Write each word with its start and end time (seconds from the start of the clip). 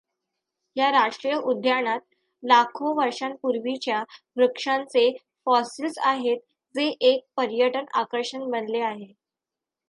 या 0.75 0.89
राष्ट्रीय 0.91 1.33
उद्यानात 1.49 1.99
लाखो 2.43 2.93
वर्षांपूर्वीच्या 2.99 4.01
वृक्षांचे 4.37 5.09
फॉसिल्स 5.47 5.97
आहेत 6.05 6.39
जे 6.75 6.87
एक 7.11 7.23
पर्यटन 7.37 7.85
आकर्षण 7.93 8.49
बनले 8.51 8.81
आहे. 8.81 9.11